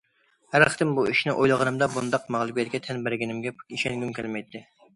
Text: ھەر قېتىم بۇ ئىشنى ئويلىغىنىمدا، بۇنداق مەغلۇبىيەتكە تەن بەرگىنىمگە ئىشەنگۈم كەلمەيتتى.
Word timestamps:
ھەر 0.53 0.63
قېتىم 0.69 0.93
بۇ 0.99 1.03
ئىشنى 1.11 1.35
ئويلىغىنىمدا، 1.35 1.89
بۇنداق 1.97 2.25
مەغلۇبىيەتكە 2.37 2.83
تەن 2.89 3.05
بەرگىنىمگە 3.11 3.55
ئىشەنگۈم 3.61 4.19
كەلمەيتتى. 4.21 4.65